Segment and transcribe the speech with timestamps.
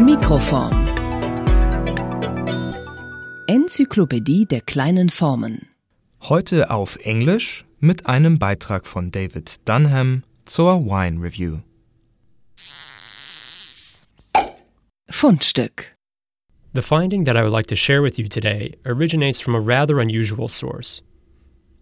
[0.00, 0.86] Mikroform
[3.48, 5.66] Enzyklopädie der kleinen Formen
[6.22, 11.58] Heute auf Englisch mit einem Beitrag von David Dunham zur Wine Review.
[15.10, 15.96] Fundstück
[16.74, 19.98] The finding that I would like to share with you today originates from a rather
[19.98, 21.02] unusual source.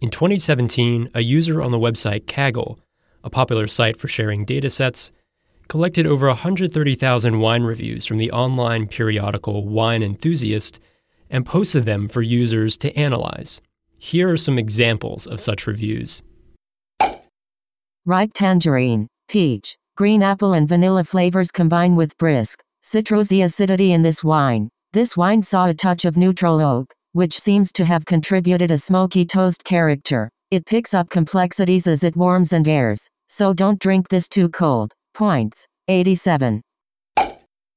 [0.01, 2.79] In 2017, a user on the website Kaggle,
[3.23, 5.11] a popular site for sharing datasets,
[5.67, 10.79] collected over 130,000 wine reviews from the online periodical Wine Enthusiast
[11.29, 13.61] and posted them for users to analyze.
[13.97, 16.23] Here are some examples of such reviews.
[18.05, 24.23] Ripe tangerine, peach, green apple, and vanilla flavors combine with brisk, citrusy acidity in this
[24.23, 24.69] wine.
[24.93, 29.25] This wine saw a touch of neutral oak, which seems to have contributed a smoky
[29.25, 30.29] toast character.
[30.51, 34.93] It picks up complexities as it warms and airs, so don't drink this too cold.
[35.17, 36.61] Points 87.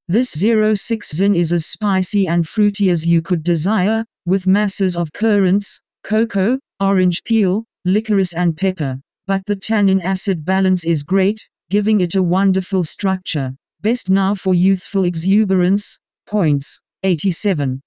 [0.06, 5.14] This 06 Zin is as spicy and fruity as you could desire, with masses of
[5.14, 9.00] currants, cocoa, orange peel, licorice, and pepper.
[9.26, 13.54] But the tannin acid balance is great, giving it a wonderful structure.
[13.80, 15.98] Best now for youthful exuberance.
[16.26, 17.80] Points 87.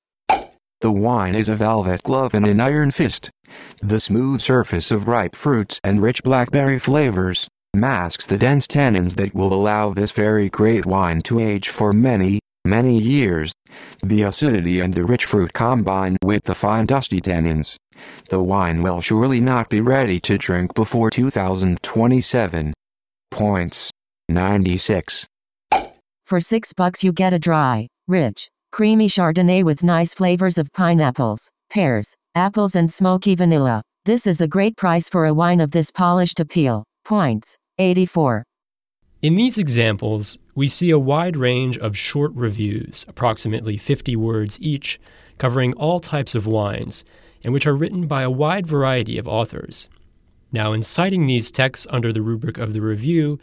[0.81, 3.29] The wine is a velvet glove and an iron fist.
[3.83, 9.33] The smooth surface of ripe fruits and rich blackberry flavors masks the dense tannins that
[9.33, 13.51] will allow this very great wine to age for many, many years.
[14.03, 17.75] The acidity and the rich fruit combine with the fine dusty tannins.
[18.29, 22.73] The wine will surely not be ready to drink before 2027.
[23.31, 23.91] Points
[24.29, 25.25] 96.
[26.25, 31.49] For 6 bucks you get a dry, rich, creamy Chardonnay with nice flavors of pineapples,
[31.69, 33.81] pears, apples and smoky vanilla.
[34.05, 36.83] This is a great price for a wine of this polished appeal.
[37.05, 38.43] Points 84.
[39.21, 44.99] In these examples, we see a wide range of short reviews, approximately 50 words each,
[45.37, 47.03] covering all types of wines,
[47.43, 49.87] and which are written by a wide variety of authors.
[50.51, 53.39] Now, in citing these texts under the rubric of the review,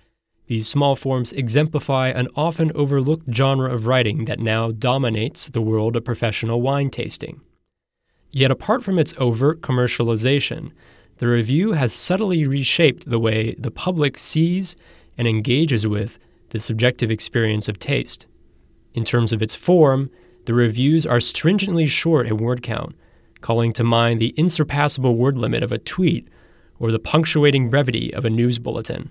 [0.46, 5.96] these small forms exemplify an often overlooked genre of writing that now dominates the world
[5.96, 7.40] of professional wine tasting.
[8.30, 10.70] Yet, apart from its overt commercialization,
[11.20, 14.74] the review has subtly reshaped the way the public sees
[15.18, 18.26] and engages with the subjective experience of taste.
[18.94, 20.10] In terms of its form,
[20.46, 22.96] the reviews are stringently short in word count,
[23.42, 26.26] calling to mind the insurpassable word limit of a tweet
[26.78, 29.10] or the punctuating brevity of a news bulletin.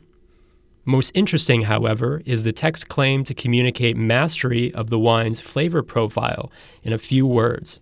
[0.85, 6.51] Most interesting, however, is the text claim to communicate mastery of the wine's flavor profile
[6.81, 7.79] in a few words.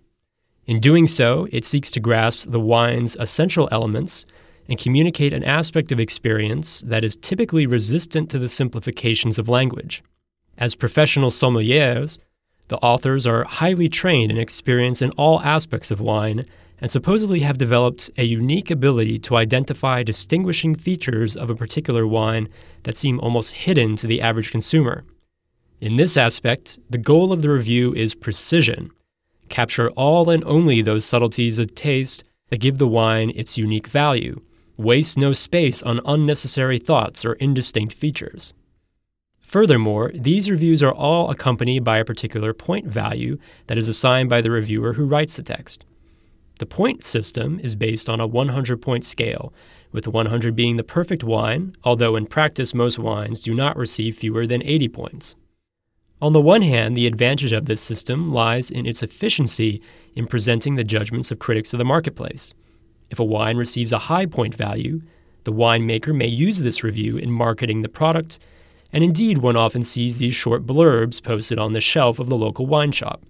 [0.68, 4.26] In doing so, it seeks to grasp the wine's essential elements
[4.68, 10.02] and communicate an aspect of experience that is typically resistant to the simplifications of language.
[10.58, 12.18] As professional sommeliers,
[12.68, 16.44] the authors are highly trained and experienced in all aspects of wine
[16.82, 22.46] and supposedly have developed a unique ability to identify distinguishing features of a particular wine
[22.82, 25.02] that seem almost hidden to the average consumer.
[25.80, 28.90] In this aspect, the goal of the review is precision
[29.48, 34.40] capture all and only those subtleties of taste that give the wine its unique value,
[34.76, 38.54] waste no space on unnecessary thoughts or indistinct features.
[39.40, 44.42] Furthermore, these reviews are all accompanied by a particular point value that is assigned by
[44.42, 45.84] the reviewer who writes the text.
[46.58, 49.52] The point system is based on a 100 point scale,
[49.90, 54.46] with 100 being the perfect wine, although in practice most wines do not receive fewer
[54.46, 55.34] than 80 points.
[56.20, 59.80] On the one hand, the advantage of this system lies in its efficiency
[60.16, 62.54] in presenting the judgments of critics of the marketplace.
[63.08, 65.00] If a wine receives a high point value,
[65.44, 68.40] the winemaker may use this review in marketing the product,
[68.92, 72.66] and indeed one often sees these short blurbs posted on the shelf of the local
[72.66, 73.24] wine shop.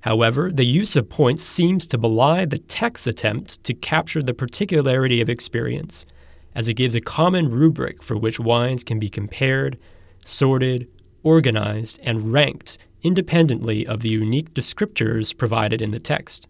[0.00, 5.20] However, the use of points seems to belie the text's attempt to capture the particularity
[5.20, 6.06] of experience,
[6.54, 9.78] as it gives a common rubric for which wines can be compared,
[10.24, 10.88] sorted,
[11.22, 16.48] organized, and ranked independently of the unique descriptors provided in the text.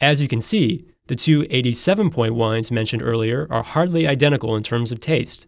[0.00, 4.62] As you can see, the two 87 point wines mentioned earlier are hardly identical in
[4.62, 5.46] terms of taste.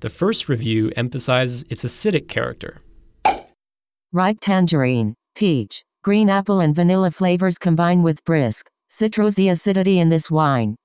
[0.00, 2.80] The first review emphasizes its acidic character.
[4.12, 10.30] Ripe tangerine, peach, green apple, and vanilla flavors combine with brisk, citrusy acidity in this
[10.30, 10.76] wine.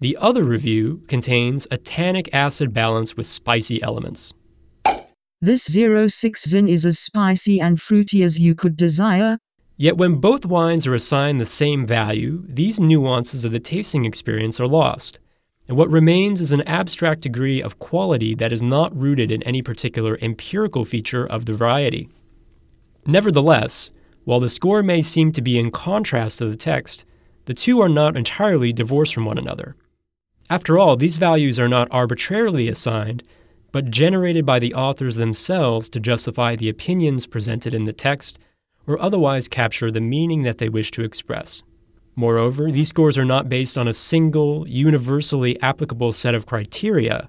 [0.00, 4.34] The other review contains a tannic acid balance with spicy elements.
[5.44, 9.36] This 06 Zin is as spicy and fruity as you could desire.
[9.76, 14.58] Yet when both wines are assigned the same value, these nuances of the tasting experience
[14.58, 15.18] are lost,
[15.68, 19.60] and what remains is an abstract degree of quality that is not rooted in any
[19.60, 22.08] particular empirical feature of the variety.
[23.04, 23.92] Nevertheless,
[24.24, 27.04] while the score may seem to be in contrast to the text,
[27.44, 29.76] the two are not entirely divorced from one another.
[30.48, 33.22] After all, these values are not arbitrarily assigned,
[33.74, 38.38] but generated by the authors themselves to justify the opinions presented in the text
[38.86, 41.60] or otherwise capture the meaning that they wish to express.
[42.14, 47.28] Moreover, these scores are not based on a single, universally applicable set of criteria,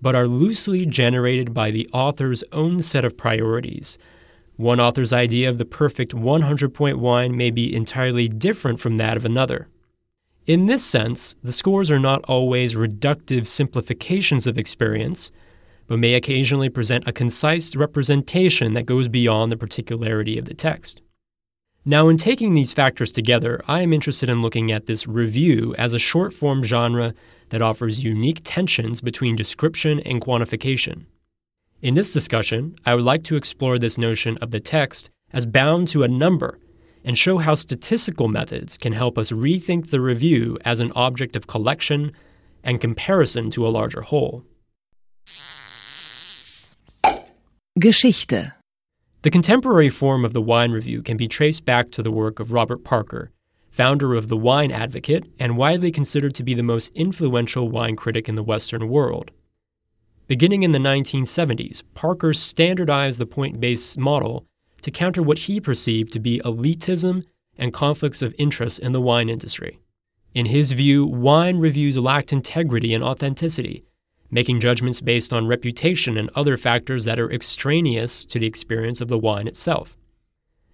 [0.00, 3.98] but are loosely generated by the author's own set of priorities.
[4.56, 9.18] One author's idea of the perfect 100 point wine may be entirely different from that
[9.18, 9.68] of another.
[10.46, 15.30] In this sense, the scores are not always reductive simplifications of experience,
[15.86, 21.02] but may occasionally present a concise representation that goes beyond the particularity of the text.
[21.84, 25.92] Now, in taking these factors together, I am interested in looking at this review as
[25.92, 27.12] a short form genre
[27.48, 31.06] that offers unique tensions between description and quantification.
[31.80, 35.88] In this discussion, I would like to explore this notion of the text as bound
[35.88, 36.60] to a number
[37.04, 41.48] and show how statistical methods can help us rethink the review as an object of
[41.48, 42.12] collection
[42.62, 44.44] and comparison to a larger whole.
[47.80, 48.52] Geschichte
[49.22, 52.52] The contemporary form of the wine review can be traced back to the work of
[52.52, 53.30] Robert Parker,
[53.70, 58.28] founder of The Wine Advocate and widely considered to be the most influential wine critic
[58.28, 59.30] in the Western world.
[60.26, 64.44] Beginning in the 1970s, Parker standardized the point based model
[64.82, 67.24] to counter what he perceived to be elitism
[67.56, 69.78] and conflicts of interest in the wine industry.
[70.34, 73.86] In his view, wine reviews lacked integrity and authenticity,
[74.32, 79.08] making judgments based on reputation and other factors that are extraneous to the experience of
[79.08, 79.96] the wine itself.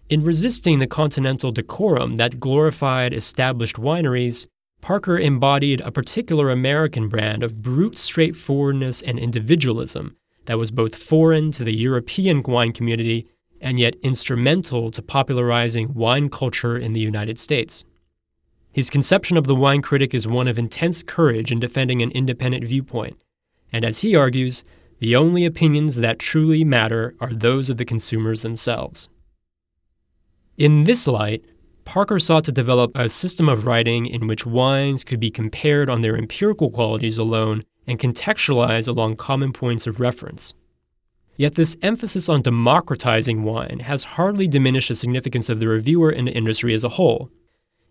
[0.08, 4.46] In resisting the continental decorum that glorified established wineries,
[4.81, 10.16] Parker embodied a particular American brand of brute straightforwardness and individualism
[10.46, 13.28] that was both foreign to the European wine community
[13.61, 17.84] and yet instrumental to popularizing wine culture in the United States.
[18.72, 22.64] His conception of the wine critic is one of intense courage in defending an independent
[22.64, 23.20] viewpoint,
[23.72, 24.64] and as he argues,
[24.98, 29.08] the only opinions that truly matter are those of the consumers themselves.
[30.56, 31.44] In this light,
[31.84, 36.02] Parker sought to develop a system of writing in which wines could be compared on
[36.02, 40.52] their empirical qualities alone and contextualized along common points of reference.
[41.36, 46.24] Yet this emphasis on democratizing wine has hardly diminished the significance of the reviewer in
[46.24, 47.30] the industry as a whole.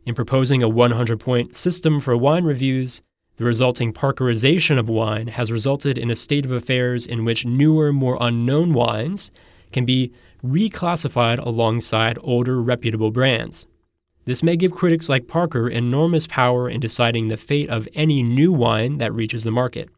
[0.06, 3.02] In proposing a 100 point system for wine reviews,
[3.38, 7.94] the resulting Parkerization of wine has resulted in a state of affairs in which newer,
[7.94, 9.32] more unknown wines
[9.72, 10.12] can be
[10.44, 13.68] reclassified alongside older, reputable brands.
[14.26, 18.52] This may give critics like Parker enormous power in deciding the fate of any new
[18.52, 19.90] wine that reaches the market.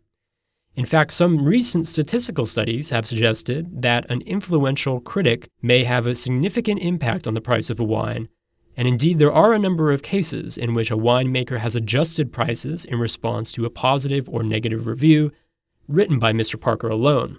[0.76, 6.16] In fact, some recent statistical studies have suggested that an influential critic may have a
[6.16, 8.30] significant impact on the price of a wine,
[8.80, 12.86] and indeed there are a number of cases in which a winemaker has adjusted prices
[12.86, 15.34] in response to a positive or negative review
[15.90, 16.58] written by Mr.
[16.58, 17.38] Parker alone.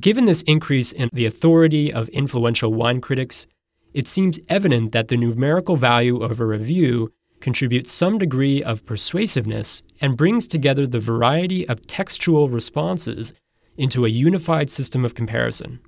[0.00, 3.46] Given this increase in the authority of influential wine critics,
[3.94, 9.84] it seems evident that the numerical value of a review contributes some degree of persuasiveness
[10.00, 13.32] and brings together the variety of textual responses
[13.76, 15.78] into a unified system of comparison.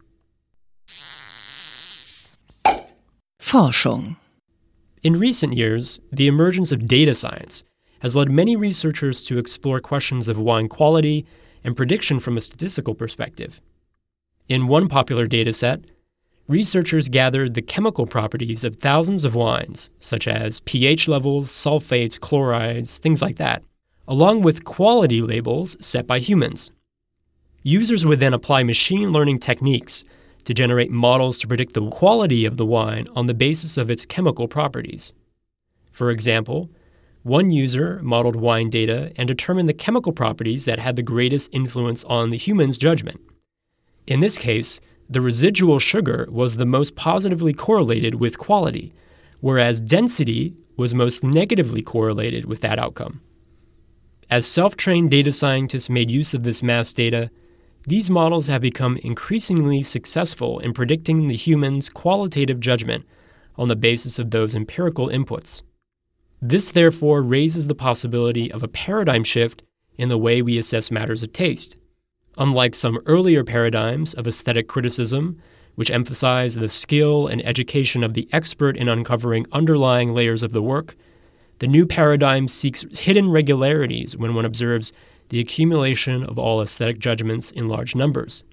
[3.41, 4.15] Forschung
[5.05, 7.63] In recent years, the emergence of data science
[7.99, 11.27] has led many researchers to explore questions of wine quality
[11.63, 13.61] and prediction from a statistical perspective.
[14.49, 15.85] In one popular dataset,
[16.49, 22.97] researchers gathered the chemical properties of thousands of wines, such as pH levels, sulfates, chlorides,
[22.97, 23.63] things like that,
[24.09, 26.71] along with quality labels set by humans.
[27.63, 30.03] Users would then apply machine learning techniques
[30.45, 34.07] to generate models to predict the quality of the wine on the basis of its
[34.07, 35.13] chemical properties.
[35.91, 36.71] For example,
[37.23, 42.05] one user modeled wine data and determined the chemical properties that had the greatest influence
[42.05, 43.21] on the human's judgment.
[44.07, 48.93] In this case, the residual sugar was the most positively correlated with quality,
[49.41, 53.21] whereas density was most negatively correlated with that outcome.
[54.31, 57.31] As self trained data scientists made use of this mass data,
[57.87, 63.05] these models have become increasingly successful in predicting the human's qualitative judgment
[63.57, 65.63] on the basis of those empirical inputs.
[66.41, 69.63] This therefore raises the possibility of a paradigm shift
[69.97, 71.77] in the way we assess matters of taste.
[72.37, 75.41] Unlike some earlier paradigms of aesthetic criticism,
[75.75, 80.63] which emphasize the skill and education of the expert in uncovering underlying layers of the
[80.63, 80.97] work,
[81.59, 84.93] the new paradigm seeks hidden regularities when one observes
[85.29, 88.45] the accumulation of all aesthetic judgments in large numbers.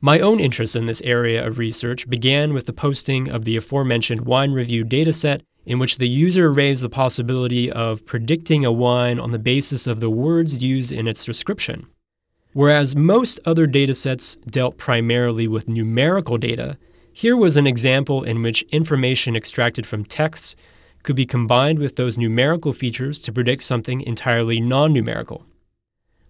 [0.00, 4.22] My own interest in this area of research began with the posting of the aforementioned
[4.22, 9.32] wine review dataset, in which the user raised the possibility of predicting a wine on
[9.32, 11.86] the basis of the words used in its description.
[12.52, 16.78] Whereas most other datasets dealt primarily with numerical data,
[17.12, 20.54] here was an example in which information extracted from texts
[21.02, 25.44] could be combined with those numerical features to predict something entirely non numerical.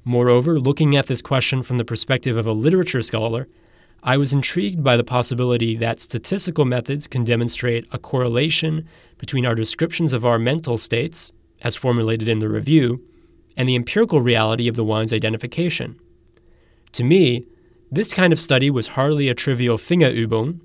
[0.09, 3.47] Moreover, looking at this question from the perspective of a literature scholar,
[4.03, 8.89] I was intrigued by the possibility that statistical methods can demonstrate a correlation
[9.19, 13.05] between our descriptions of our mental states, as formulated in the review,
[13.55, 16.01] and the empirical reality of the wine's identification.
[16.93, 17.45] To me,
[17.93, 20.59] this kind of study was hardly a trivial Fingerübung,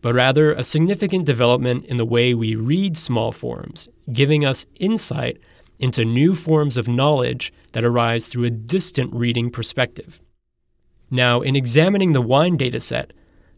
[0.00, 5.40] but rather a significant development in the way we read small forms, giving us insight
[5.78, 10.20] into new forms of knowledge that arise through a distant reading perspective.
[11.10, 13.10] Now, in examining the wine dataset,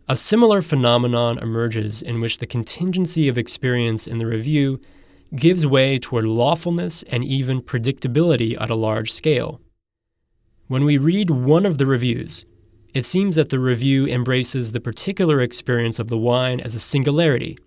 [0.09, 4.81] a similar phenomenon emerges in which the contingency of experience in the review
[5.35, 9.61] gives way toward lawfulness and even predictability at a large scale.
[10.67, 12.47] When we read one of the reviews,
[12.95, 17.59] it seems that the review embraces the particular experience of the wine as a singularity.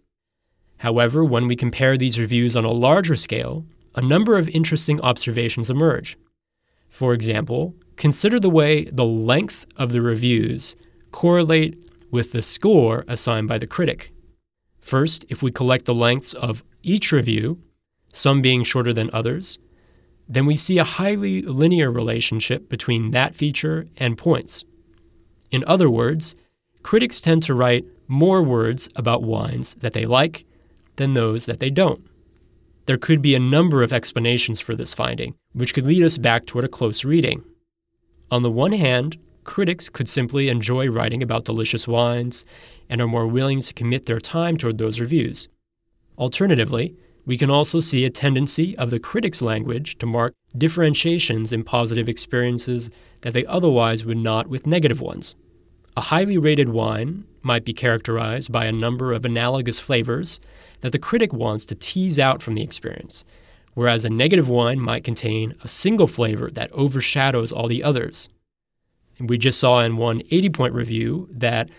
[0.77, 5.69] However, when we compare these reviews on a larger scale, a number of interesting observations
[5.69, 6.17] emerge.
[6.89, 10.75] For example, consider the way the length of the reviews
[11.11, 11.77] correlate
[12.11, 14.11] with the score assigned by the critic.
[14.79, 17.61] First, if we collect the lengths of each review,
[18.13, 19.57] some being shorter than others,
[20.27, 24.63] then we see a highly linear relationship between that feature and points.
[25.51, 26.35] In other words,
[26.83, 30.45] critics tend to write more words about wines that they like
[30.95, 32.05] than those that they don't.
[32.85, 36.45] There could be a number of explanations for this finding, which could lead us back
[36.45, 37.43] toward a close reading.
[38.31, 42.45] On the one hand, critics could simply enjoy writing about delicious wines
[42.89, 45.47] and are more willing to commit their time toward those reviews.
[46.17, 46.95] Alternatively,
[47.25, 52.09] we can also see a tendency of the critic's language to mark differentiations in positive
[52.09, 52.89] experiences
[53.21, 55.35] that they otherwise would not with negative ones.
[55.95, 60.39] A highly rated wine might be characterized by a number of analogous flavors
[60.81, 63.23] that the critic wants to tease out from the experience,
[63.73, 68.29] whereas a negative wine might contain a single flavor that overshadows all the others.
[69.17, 71.69] And we just saw in one 80 point review that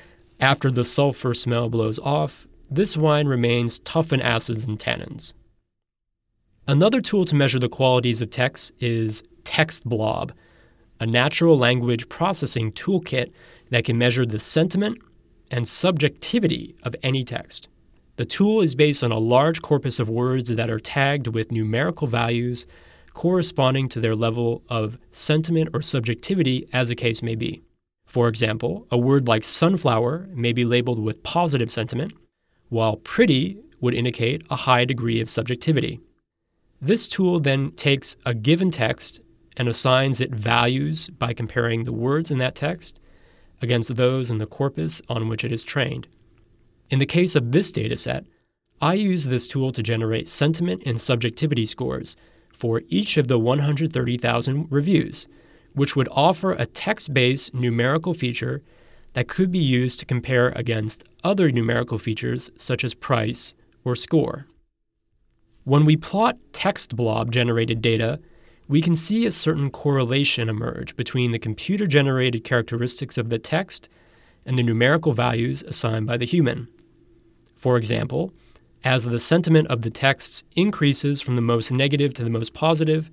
[0.41, 5.35] after the sulfur smell blows off, this wine remains tough in acids and tannins.
[6.67, 10.31] Another tool to measure the qualities of text is TextBlob,
[11.01, 13.33] a natural language processing toolkit
[13.71, 14.99] that can measure the sentiment
[15.53, 17.69] and subjectivity of any text.
[18.17, 22.07] The tool is based on a large corpus of words that are tagged with numerical
[22.07, 22.67] values
[23.15, 27.63] corresponding to their level of sentiment or subjectivity, as the case may be.
[28.07, 32.13] For example, a word like sunflower may be labeled with positive sentiment,
[32.69, 36.01] while pretty would indicate a high degree of subjectivity.
[36.81, 39.21] This tool then takes a given text
[39.57, 42.99] and assigns it values by comparing the words in that text
[43.63, 46.09] against those in the corpus on which it is trained.
[46.91, 48.27] In the case of this dataset,
[48.81, 52.17] I use this tool to generate sentiment and subjectivity scores
[52.53, 55.29] for each of the 130,000 reviews,
[55.73, 58.63] which would offer a text based numerical feature
[59.15, 63.55] that could be used to compare against other numerical features such as price
[63.85, 64.47] or score.
[65.65, 68.19] When we plot TextBlob generated data,
[68.73, 73.87] we can see a certain correlation emerge between the computer generated characteristics of the text
[74.47, 76.67] and the numerical values assigned by the human.
[77.55, 78.33] For example,
[78.83, 83.11] as the sentiment of the texts increases from the most negative to the most positive,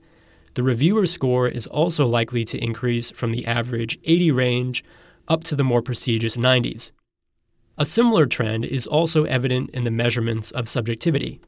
[0.54, 4.82] the reviewer score is also likely to increase from the average 80 range
[5.28, 6.94] up to the more prestigious 90s.
[7.78, 11.42] A similar trend is also evident in the measurements of subjectivity.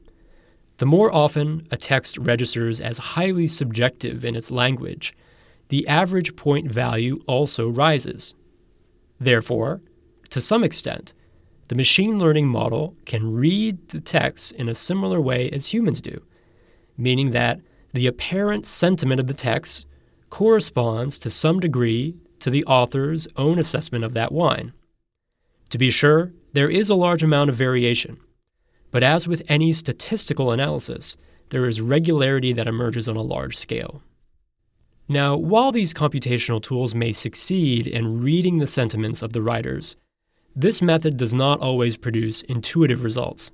[0.78, 5.14] The more often a text registers as highly subjective in its language,
[5.68, 8.34] the average point value also rises.
[9.20, 9.80] Therefore,
[10.30, 11.14] to some extent,
[11.68, 16.22] the machine learning model can read the text in a similar way as humans do,
[16.96, 17.60] meaning that
[17.94, 19.86] the apparent sentiment of the text
[20.30, 24.72] corresponds to some degree to the author's own assessment of that wine.
[25.70, 28.18] To be sure, there is a large amount of variation,
[28.92, 31.16] but as with any statistical analysis,
[31.48, 34.02] there is regularity that emerges on a large scale.
[35.08, 39.96] Now, while these computational tools may succeed in reading the sentiments of the writers,
[40.54, 43.50] this method does not always produce intuitive results.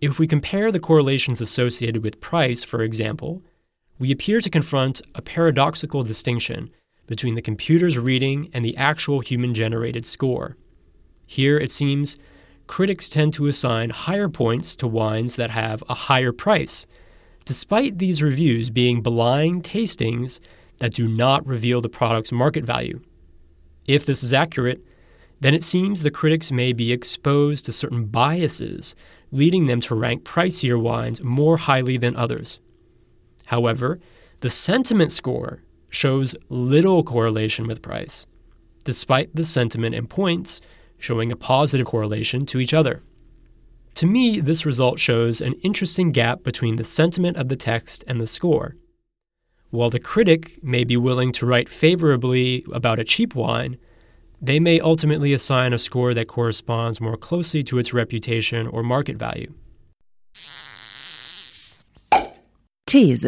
[0.00, 3.42] If we compare the correlations associated with price, for example,
[3.98, 6.70] we appear to confront a paradoxical distinction
[7.06, 10.56] between the computer's reading and the actual human generated score.
[11.24, 12.18] Here, it seems,
[12.66, 16.86] critics tend to assign higher points to wines that have a higher price,
[17.44, 20.40] despite these reviews being blind tastings
[20.78, 23.00] that do not reveal the product's market value.
[23.86, 24.84] If this is accurate,
[25.40, 28.94] then it seems the critics may be exposed to certain biases,
[29.30, 32.60] leading them to rank pricier wines more highly than others.
[33.46, 34.00] However,
[34.40, 38.26] the sentiment score shows little correlation with price,
[38.84, 40.60] despite the sentiment and points
[40.98, 43.02] showing a positive correlation to each other.
[43.94, 48.20] To me, this result shows an interesting gap between the sentiment of the text and
[48.20, 48.76] the score.
[49.70, 53.78] While the critic may be willing to write favorably about a cheap wine,
[54.40, 59.16] they may ultimately assign a score that corresponds more closely to its reputation or market
[59.16, 59.54] value.
[62.86, 63.26] These.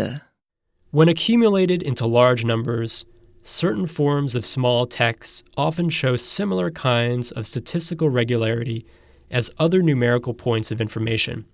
[0.91, 3.05] When accumulated into large numbers,
[3.49, 8.85] certain forms of small texts often show similar kinds of statistical regularity
[9.31, 11.45] as other numerical points of information.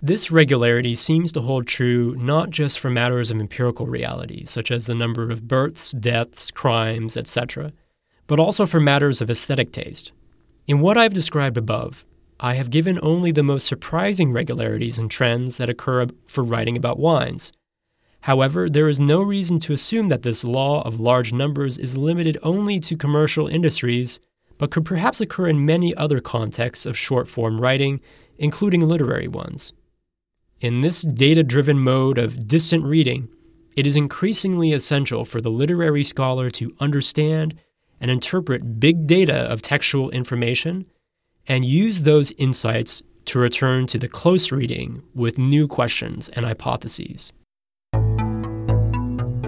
[0.00, 4.86] This regularity seems to hold true not just for matters of empirical reality, such as
[4.86, 7.72] the number of births, deaths, crimes, etc.,
[8.26, 10.12] but also for matters of aesthetic taste.
[10.66, 12.04] In what I've described above,
[12.38, 16.98] I have given only the most surprising regularities and trends that occur for writing about
[16.98, 17.52] wines.
[18.22, 22.36] However, there is no reason to assume that this law of large numbers is limited
[22.42, 24.20] only to commercial industries,
[24.58, 28.00] but could perhaps occur in many other contexts of short form writing,
[28.38, 29.72] including literary ones.
[30.60, 33.28] In this data driven mode of distant reading,
[33.76, 37.54] it is increasingly essential for the literary scholar to understand
[38.00, 40.86] and interpret big data of textual information
[41.46, 47.32] and use those insights to return to the close reading with new questions and hypotheses.